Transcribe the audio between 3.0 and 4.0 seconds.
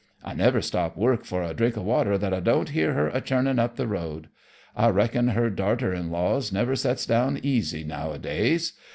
a churnin' up the